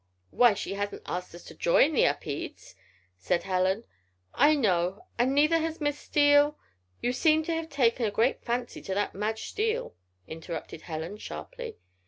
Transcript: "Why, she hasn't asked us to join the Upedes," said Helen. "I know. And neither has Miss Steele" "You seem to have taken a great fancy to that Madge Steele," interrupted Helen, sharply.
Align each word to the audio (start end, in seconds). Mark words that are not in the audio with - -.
"Why, 0.31 0.55
she 0.55 0.73
hasn't 0.73 1.03
asked 1.05 1.35
us 1.35 1.43
to 1.43 1.53
join 1.53 1.93
the 1.93 2.05
Upedes," 2.07 2.73
said 3.19 3.43
Helen. 3.43 3.83
"I 4.33 4.55
know. 4.55 5.05
And 5.19 5.35
neither 5.35 5.59
has 5.59 5.79
Miss 5.79 5.99
Steele" 5.99 6.57
"You 7.03 7.13
seem 7.13 7.43
to 7.43 7.53
have 7.53 7.69
taken 7.69 8.07
a 8.07 8.09
great 8.09 8.41
fancy 8.43 8.81
to 8.81 8.95
that 8.95 9.13
Madge 9.13 9.43
Steele," 9.49 9.93
interrupted 10.27 10.81
Helen, 10.81 11.17
sharply. 11.17 11.77